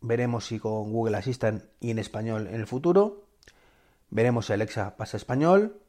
Veremos 0.01 0.45
si 0.45 0.59
con 0.59 0.91
Google 0.91 1.17
Assistant 1.17 1.63
y 1.79 1.91
en 1.91 1.99
español 1.99 2.47
en 2.47 2.55
el 2.55 2.67
futuro. 2.67 3.22
Veremos 4.13 4.45
si 4.45 4.53
Alexa 4.53 4.95
pasa 4.95 5.17
español. 5.17 5.81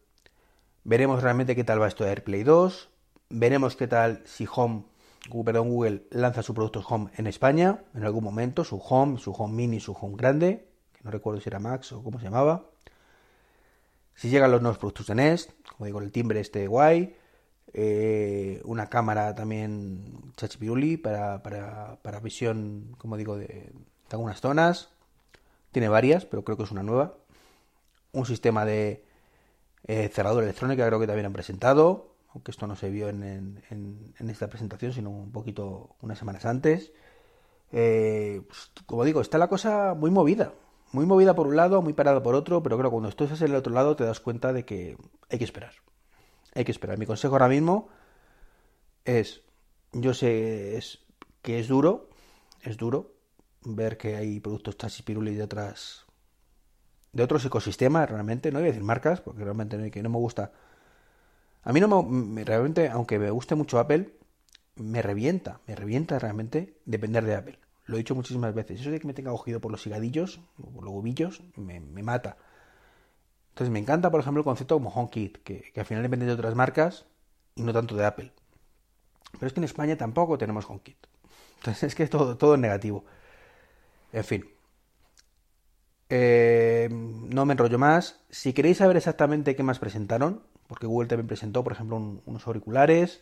Veremos 0.82 1.22
realmente 1.22 1.54
qué 1.54 1.62
tal 1.62 1.82
va 1.82 1.88
esto 1.88 2.04
de 2.04 2.10
AirPlay 2.10 2.42
2. 2.42 2.88
Veremos 3.28 3.76
qué 3.76 3.86
tal 3.86 4.22
si 4.24 4.48
Home, 4.50 4.84
perdón, 5.44 5.68
Google 5.68 6.06
lanza 6.10 6.42
su 6.42 6.54
producto 6.54 6.82
Home 6.88 7.10
en 7.18 7.26
España 7.26 7.84
en 7.94 8.02
algún 8.02 8.24
momento, 8.24 8.64
su 8.64 8.78
Home, 8.78 9.18
su 9.18 9.32
Home 9.32 9.54
Mini, 9.54 9.78
su 9.78 9.92
Home 9.92 10.16
Grande, 10.16 10.66
que 10.94 11.04
no 11.04 11.10
recuerdo 11.10 11.38
si 11.38 11.50
era 11.50 11.58
Max 11.58 11.92
o 11.92 12.02
cómo 12.02 12.18
se 12.18 12.24
llamaba. 12.24 12.64
Si 14.14 14.30
llegan 14.30 14.50
los 14.50 14.62
nuevos 14.62 14.78
productos 14.78 15.08
de 15.08 15.16
Nest, 15.16 15.50
como 15.76 15.84
digo, 15.84 16.00
el 16.00 16.10
timbre 16.10 16.40
este 16.40 16.66
guay, 16.66 17.14
eh, 17.74 18.62
una 18.64 18.88
cámara 18.88 19.34
también 19.34 20.32
chachipiruli 20.36 20.96
para, 20.96 21.42
para, 21.42 21.98
para 22.00 22.20
visión, 22.20 22.94
como 22.96 23.18
digo, 23.18 23.36
de, 23.36 23.70
algunas 24.10 24.40
zonas. 24.40 24.88
Tiene 25.72 25.90
varias, 25.90 26.24
pero 26.24 26.42
creo 26.42 26.56
que 26.56 26.62
es 26.62 26.70
una 26.70 26.82
nueva. 26.82 27.18
Un 28.14 28.24
sistema 28.24 28.64
de 28.64 29.04
eh, 29.86 30.08
cerradura 30.08 30.44
electrónica, 30.44 30.86
creo 30.86 30.98
que 30.98 31.06
también 31.06 31.26
han 31.26 31.32
presentado, 31.34 32.16
aunque 32.32 32.50
esto 32.50 32.66
no 32.66 32.76
se 32.76 32.88
vio 32.88 33.10
en, 33.10 33.62
esta 34.28 34.48
presentación, 34.48 34.94
sino 34.94 35.10
un 35.10 35.32
poquito 35.32 35.96
unas 36.00 36.18
semanas 36.18 36.46
antes. 36.46 36.92
Eh, 37.72 38.40
pues, 38.48 38.70
como 38.86 39.04
digo, 39.04 39.20
está 39.20 39.36
la 39.36 39.48
cosa 39.48 39.94
muy 39.94 40.10
movida. 40.10 40.54
Muy 40.92 41.04
movida 41.04 41.34
por 41.34 41.46
un 41.46 41.56
lado, 41.56 41.82
muy 41.82 41.92
parada 41.92 42.22
por 42.22 42.34
otro, 42.34 42.62
pero 42.62 42.78
creo 42.78 42.88
que 42.88 42.92
cuando 42.92 43.10
estás 43.10 43.40
en 43.42 43.50
el 43.50 43.56
otro 43.56 43.74
lado 43.74 43.96
te 43.96 44.04
das 44.04 44.20
cuenta 44.20 44.52
de 44.54 44.64
que 44.64 44.96
hay 45.28 45.38
que 45.38 45.44
esperar 45.44 45.74
hay 46.54 46.64
que 46.64 46.72
esperar. 46.72 46.98
Mi 46.98 47.06
consejo 47.06 47.34
ahora 47.34 47.48
mismo 47.48 47.88
es, 49.04 49.42
yo 49.92 50.14
sé 50.14 50.80
que 51.42 51.58
es 51.58 51.68
duro, 51.68 52.08
es 52.62 52.76
duro 52.76 53.12
ver 53.62 53.98
que 53.98 54.16
hay 54.16 54.40
productos 54.40 54.78
Chasis 54.78 55.02
Piruli 55.02 55.34
de 55.34 55.42
otras 55.42 56.03
de 57.14 57.22
otros 57.22 57.44
ecosistemas 57.44 58.10
realmente, 58.10 58.50
no 58.50 58.58
voy 58.58 58.68
a 58.68 58.72
decir 58.72 58.84
marcas, 58.84 59.20
porque 59.20 59.44
realmente 59.44 59.78
no, 59.78 59.90
que 59.90 60.02
no 60.02 60.10
me 60.10 60.18
gusta. 60.18 60.52
A 61.62 61.72
mí 61.72 61.80
no 61.80 62.02
me, 62.02 62.44
realmente, 62.44 62.88
aunque 62.90 63.18
me 63.18 63.30
guste 63.30 63.54
mucho 63.54 63.78
Apple, 63.78 64.10
me 64.76 65.00
revienta, 65.00 65.60
me 65.66 65.76
revienta 65.76 66.18
realmente 66.18 66.76
depender 66.84 67.24
de 67.24 67.36
Apple. 67.36 67.58
Lo 67.86 67.94
he 67.94 67.98
dicho 67.98 68.14
muchísimas 68.14 68.52
veces. 68.54 68.80
Eso 68.80 68.90
de 68.90 68.98
que 68.98 69.06
me 69.06 69.14
tenga 69.14 69.30
cogido 69.30 69.60
por 69.60 69.70
los 69.70 69.86
higadillos, 69.86 70.40
por 70.56 70.84
los 70.84 70.92
huevillos, 70.92 71.42
me, 71.56 71.80
me 71.80 72.02
mata. 72.02 72.36
Entonces 73.50 73.70
me 73.70 73.78
encanta, 73.78 74.10
por 74.10 74.20
ejemplo, 74.20 74.40
el 74.40 74.44
concepto 74.44 74.74
como 74.74 74.90
HomeKit, 74.90 75.38
que, 75.44 75.70
que 75.72 75.80
al 75.80 75.86
final 75.86 76.02
depende 76.02 76.26
de 76.26 76.32
otras 76.32 76.54
marcas 76.56 77.06
y 77.54 77.62
no 77.62 77.72
tanto 77.72 77.94
de 77.94 78.04
Apple. 78.04 78.32
Pero 79.32 79.46
es 79.46 79.52
que 79.52 79.60
en 79.60 79.64
España 79.64 79.96
tampoco 79.96 80.36
tenemos 80.36 80.68
HomeKit. 80.68 80.96
Entonces 81.58 81.84
es 81.84 81.94
que 81.94 82.02
es 82.02 82.10
todo, 82.10 82.36
todo 82.36 82.56
negativo. 82.56 83.04
En 84.12 84.24
fin. 84.24 84.54
Eh, 86.16 86.88
no 86.92 87.44
me 87.44 87.54
enrollo 87.54 87.76
más. 87.76 88.20
Si 88.30 88.52
queréis 88.52 88.78
saber 88.78 88.96
exactamente 88.96 89.56
qué 89.56 89.64
más 89.64 89.80
presentaron, 89.80 90.44
porque 90.68 90.86
Google 90.86 91.08
también 91.08 91.26
presentó, 91.26 91.64
por 91.64 91.72
ejemplo, 91.72 91.96
unos 92.24 92.46
auriculares 92.46 93.20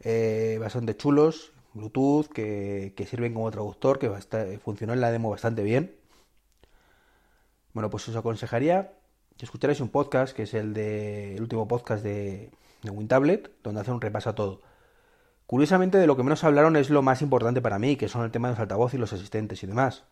eh, 0.00 0.58
bastante 0.60 0.96
chulos, 0.96 1.52
Bluetooth, 1.72 2.26
que, 2.26 3.06
sirven 3.08 3.32
como 3.32 3.48
traductor, 3.52 4.00
que 4.00 4.10
funcionó 4.58 4.92
en 4.92 5.00
la 5.00 5.12
demo 5.12 5.30
bastante 5.30 5.62
bien. 5.62 5.94
Bueno, 7.72 7.90
pues 7.90 8.08
os 8.08 8.16
aconsejaría 8.16 8.92
escucharéis 9.38 9.80
un 9.80 9.90
podcast, 9.90 10.34
que 10.34 10.44
es 10.44 10.54
el 10.54 10.74
de 10.74 11.36
el 11.36 11.42
último 11.42 11.68
podcast 11.68 12.02
de, 12.02 12.50
de 12.82 12.90
WinTablet, 12.90 13.52
donde 13.62 13.82
hace 13.82 13.92
un 13.92 14.00
repaso 14.00 14.30
a 14.30 14.34
todo. 14.34 14.62
Curiosamente, 15.46 15.98
de 15.98 16.08
lo 16.08 16.16
que 16.16 16.24
menos 16.24 16.42
hablaron 16.42 16.74
es 16.76 16.90
lo 16.90 17.02
más 17.02 17.22
importante 17.22 17.62
para 17.62 17.78
mí, 17.78 17.96
que 17.96 18.08
son 18.08 18.24
el 18.24 18.32
tema 18.32 18.48
de 18.48 18.54
los 18.54 18.60
altavoces 18.60 18.94
y 18.94 18.98
los 18.98 19.12
asistentes 19.12 19.62
y 19.62 19.66
demás. 19.68 20.04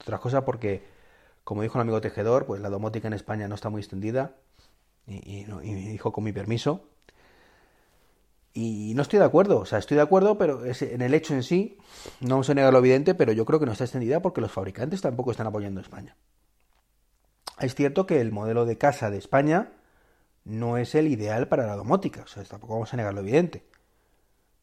Otras 0.00 0.20
cosas 0.20 0.44
porque, 0.44 0.82
como 1.44 1.62
dijo 1.62 1.78
un 1.78 1.82
amigo 1.82 2.00
tejedor, 2.00 2.46
pues 2.46 2.60
la 2.60 2.70
domótica 2.70 3.08
en 3.08 3.14
España 3.14 3.48
no 3.48 3.54
está 3.54 3.68
muy 3.68 3.80
extendida. 3.80 4.34
Y, 5.06 5.44
dijo 5.44 6.12
con 6.12 6.24
mi 6.24 6.32
permiso. 6.32 6.88
Y 8.52 8.92
no 8.94 9.02
estoy 9.02 9.20
de 9.20 9.24
acuerdo, 9.24 9.60
o 9.60 9.64
sea, 9.64 9.78
estoy 9.78 9.96
de 9.96 10.02
acuerdo, 10.02 10.36
pero 10.36 10.62
en 10.64 11.02
el 11.02 11.14
hecho 11.14 11.34
en 11.34 11.44
sí, 11.44 11.78
no 12.20 12.30
vamos 12.30 12.50
a 12.50 12.54
negar 12.54 12.72
lo 12.72 12.80
evidente, 12.80 13.14
pero 13.14 13.32
yo 13.32 13.44
creo 13.44 13.60
que 13.60 13.66
no 13.66 13.72
está 13.72 13.84
extendida 13.84 14.20
porque 14.20 14.40
los 14.40 14.50
fabricantes 14.50 15.00
tampoco 15.00 15.30
están 15.30 15.46
apoyando 15.46 15.78
a 15.78 15.82
España. 15.82 16.16
Es 17.60 17.76
cierto 17.76 18.06
que 18.06 18.20
el 18.20 18.32
modelo 18.32 18.66
de 18.66 18.76
casa 18.76 19.08
de 19.08 19.18
España 19.18 19.72
no 20.44 20.78
es 20.78 20.96
el 20.96 21.06
ideal 21.06 21.46
para 21.46 21.66
la 21.66 21.76
domótica, 21.76 22.22
o 22.22 22.26
sea, 22.26 22.42
tampoco 22.42 22.74
vamos 22.74 22.92
a 22.92 22.96
negar 22.96 23.14
lo 23.14 23.20
evidente. 23.20 23.64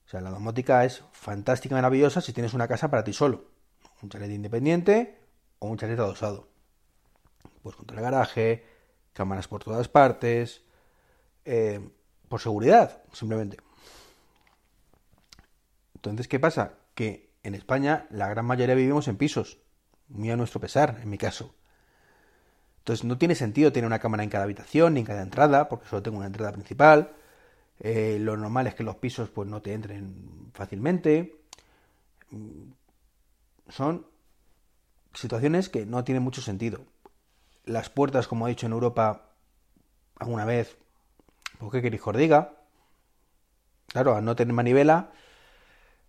O 0.05 0.09
sea, 0.09 0.19
la 0.19 0.31
domótica 0.31 0.83
es 0.83 1.03
fantástica, 1.13 1.75
maravillosa 1.75 2.19
si 2.19 2.33
tienes 2.33 2.53
una 2.53 2.67
casa 2.67 2.89
para 2.89 3.05
ti 3.05 3.13
solo. 3.13 3.45
Un 4.01 4.09
chalet 4.09 4.31
independiente 4.31 5.17
o 5.59 5.67
un 5.67 5.77
chalet 5.77 5.99
adosado. 5.99 6.47
Pues 7.63 7.75
contra 7.75 7.97
el 7.97 8.03
garaje, 8.03 8.65
cámaras 9.13 9.47
por 9.47 9.63
todas 9.63 9.87
partes, 9.87 10.61
eh, 11.45 11.79
por 12.29 12.39
seguridad, 12.39 13.03
simplemente. 13.13 13.57
Entonces, 15.95 16.27
¿qué 16.27 16.39
pasa? 16.39 16.73
Que 16.93 17.31
en 17.43 17.55
España 17.55 18.07
la 18.09 18.27
gran 18.27 18.45
mayoría 18.45 18.75
vivimos 18.75 19.07
en 19.07 19.17
pisos, 19.17 19.57
muy 20.09 20.29
a 20.29 20.37
nuestro 20.37 20.59
pesar, 20.59 20.99
en 21.01 21.09
mi 21.09 21.17
caso. 21.17 21.53
Entonces 22.79 23.03
no 23.03 23.17
tiene 23.17 23.35
sentido 23.35 23.73
tener 23.73 23.85
una 23.85 23.99
cámara 23.99 24.23
en 24.23 24.29
cada 24.29 24.45
habitación 24.45 24.93
ni 24.93 25.01
en 25.01 25.05
cada 25.05 25.21
entrada, 25.21 25.67
porque 25.67 25.87
solo 25.87 26.03
tengo 26.03 26.17
una 26.17 26.27
entrada 26.27 26.53
principal. 26.53 27.11
Eh, 27.79 28.17
lo 28.19 28.37
normal 28.37 28.67
es 28.67 28.75
que 28.75 28.83
los 28.83 28.95
pisos 28.95 29.29
pues 29.29 29.47
no 29.49 29.61
te 29.61 29.73
entren 29.73 30.51
fácilmente. 30.53 31.41
son 33.69 34.05
situaciones 35.17 35.69
que 35.69 35.85
no 35.85 36.03
tienen 36.03 36.23
mucho 36.23 36.41
sentido. 36.41 36.81
Las 37.65 37.89
puertas, 37.89 38.27
como 38.27 38.47
he 38.47 38.51
dicho 38.51 38.65
en 38.65 38.73
Europa 38.73 39.23
alguna 40.19 40.45
vez, 40.45 40.77
¿por 41.59 41.71
qué 41.71 41.81
queréis 41.81 42.01
que 42.01 42.09
os 42.09 42.17
diga? 42.17 42.53
Claro, 43.87 44.15
al 44.15 44.25
no 44.25 44.35
tener 44.35 44.53
manivela, 44.53 45.09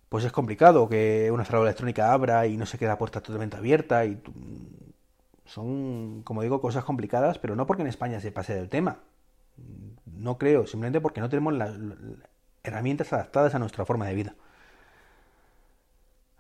pues 0.09 0.25
es 0.25 0.33
complicado 0.33 0.89
que 0.89 1.31
una 1.33 1.45
cerradura 1.45 1.71
electrónica 1.71 2.13
abra 2.13 2.47
y 2.47 2.57
no 2.57 2.67
se 2.67 2.79
quede 2.79 2.89
la 2.89 2.99
puerta 2.99 3.21
totalmente 3.21 3.57
abierta 3.57 4.05
y 4.05 4.21
son, 5.45 6.23
como 6.23 6.43
digo, 6.43 6.61
cosas 6.61 6.85
complicadas, 6.85 7.39
pero 7.39 7.57
no 7.57 7.67
porque 7.67 7.83
en 7.83 7.89
España 7.89 8.21
se 8.21 8.33
pase 8.33 8.55
del 8.55 8.69
tema. 8.69 8.99
No 10.07 10.39
creo, 10.39 10.67
simplemente 10.67 11.01
porque 11.01 11.21
no 11.21 11.29
tenemos 11.29 11.55
las 11.55 11.73
herramientas 12.63 13.13
adaptadas 13.13 13.55
a 13.55 13.59
nuestra 13.59 13.85
forma 13.85 14.07
de 14.07 14.15
vida. 14.15 14.35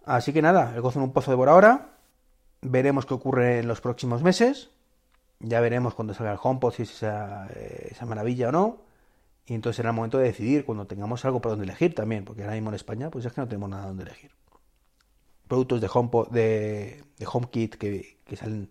Así 0.04 0.32
que 0.32 0.42
nada, 0.42 0.74
el 0.74 0.80
gozo 0.80 0.98
en 0.98 1.04
un 1.04 1.12
pozo 1.12 1.30
de 1.30 1.36
por 1.36 1.48
ahora. 1.48 1.97
Veremos 2.60 3.06
qué 3.06 3.14
ocurre 3.14 3.60
en 3.60 3.68
los 3.68 3.80
próximos 3.80 4.22
meses. 4.22 4.70
Ya 5.40 5.60
veremos 5.60 5.94
cuando 5.94 6.14
salga 6.14 6.32
el 6.32 6.38
HomePod 6.42 6.72
si 6.72 6.82
es 6.82 6.90
esa, 6.90 7.48
eh, 7.54 7.88
esa 7.90 8.06
maravilla 8.06 8.48
o 8.48 8.52
no. 8.52 8.78
Y 9.46 9.54
entonces 9.54 9.76
será 9.76 9.90
el 9.90 9.96
momento 9.96 10.18
de 10.18 10.24
decidir 10.24 10.64
cuando 10.64 10.86
tengamos 10.86 11.24
algo 11.24 11.40
por 11.40 11.52
donde 11.52 11.64
elegir 11.64 11.94
también, 11.94 12.24
porque 12.24 12.42
ahora 12.42 12.54
mismo 12.54 12.70
en 12.70 12.74
España 12.74 13.10
pues 13.10 13.24
es 13.24 13.32
que 13.32 13.40
no 13.40 13.48
tenemos 13.48 13.70
nada 13.70 13.86
donde 13.86 14.02
elegir. 14.02 14.30
Productos 15.46 15.80
de, 15.80 15.88
HomePod, 15.92 16.28
de, 16.28 17.02
de 17.16 17.26
HomeKit 17.26 17.76
que, 17.76 18.18
que 18.26 18.36
salen 18.36 18.68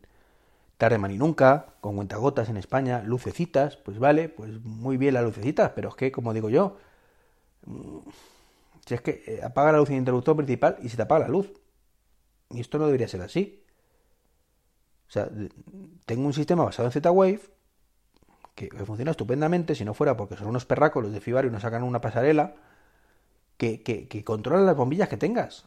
tarde 0.78 1.00
man 1.00 1.12
y 1.12 1.18
nunca, 1.18 1.74
con 1.82 1.96
cuentagotas 1.96 2.50
en 2.50 2.58
España, 2.58 3.02
lucecitas, 3.04 3.78
pues 3.78 3.98
vale, 3.98 4.30
pues 4.30 4.62
muy 4.64 4.98
bien 4.98 5.16
las 5.16 5.24
lucecitas, 5.24 5.72
pero 5.76 5.90
es 5.90 5.96
que, 5.96 6.12
como 6.12 6.34
digo 6.34 6.50
yo, 6.50 6.78
mm, 7.66 7.98
si 8.86 8.94
es 8.94 9.02
que 9.02 9.24
eh, 9.26 9.42
apaga 9.44 9.72
la 9.72 9.80
luz 9.80 9.90
en 9.90 9.96
el 9.96 10.00
interruptor 10.00 10.36
principal 10.36 10.78
y 10.82 10.90
se 10.90 10.98
te 10.98 11.04
apaga 11.04 11.26
la 11.26 11.30
luz. 11.30 11.52
Y 12.52 12.62
esto 12.62 12.78
no 12.78 12.86
debería 12.86 13.08
ser 13.08 13.22
así. 13.22 13.64
O 15.08 15.12
sea, 15.12 15.30
tengo 16.06 16.26
un 16.26 16.34
sistema 16.34 16.66
basado 16.66 16.88
en 16.88 16.92
Z-Wave 16.92 17.42
que 18.56 18.70
funciona 18.86 19.12
estupendamente, 19.12 19.76
si 19.76 19.86
no 19.86 19.94
fuera 19.94 20.18
porque 20.18 20.36
son 20.36 20.48
unos 20.48 20.66
perracos 20.66 21.04
los 21.04 21.14
de 21.14 21.22
Fibar 21.22 21.46
y 21.46 21.52
nos 21.52 21.62
sacan 21.62 21.84
una 21.84 22.02
pasarela 22.02 22.56
que, 23.58 23.84
que, 23.84 24.08
que 24.08 24.24
controla 24.24 24.64
las 24.64 24.76
bombillas 24.76 25.10
que 25.10 25.18
tengas. 25.18 25.66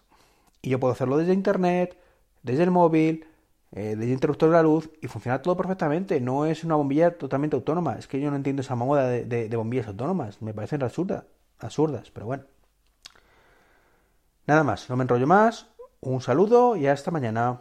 Y 0.60 0.70
yo 0.70 0.80
puedo 0.80 0.92
hacerlo 0.92 1.16
desde 1.16 1.32
internet, 1.32 1.96
desde 2.42 2.64
el 2.64 2.72
móvil, 2.72 3.26
eh, 3.72 3.90
desde 3.90 4.04
el 4.04 4.10
interruptor 4.10 4.50
de 4.50 4.56
la 4.56 4.62
luz 4.62 4.90
y 5.00 5.06
funciona 5.06 5.40
todo 5.40 5.56
perfectamente. 5.56 6.20
No 6.20 6.46
es 6.46 6.64
una 6.64 6.74
bombilla 6.74 7.16
totalmente 7.16 7.54
autónoma. 7.56 7.94
Es 7.94 8.08
que 8.08 8.20
yo 8.20 8.28
no 8.28 8.36
entiendo 8.36 8.62
esa 8.62 8.74
moda 8.74 9.06
de, 9.06 9.24
de 9.24 9.56
bombillas 9.56 9.86
autónomas. 9.86 10.42
Me 10.42 10.52
parecen 10.52 10.82
absurdas, 10.82 11.24
absurdas, 11.60 12.10
pero 12.10 12.26
bueno. 12.26 12.44
Nada 14.46 14.64
más, 14.64 14.90
no 14.90 14.96
me 14.96 15.02
enrollo 15.04 15.28
más. 15.28 15.68
Un 16.00 16.20
saludo 16.20 16.76
y 16.76 16.88
hasta 16.88 17.12
mañana. 17.12 17.60